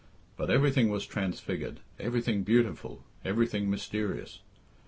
But 0.35 0.49
everything 0.49 0.89
was 0.89 1.05
transfigured, 1.05 1.79
everything 1.99 2.41
beautiful, 2.41 3.03
everything 3.23 3.69
mysterious. 3.69 4.39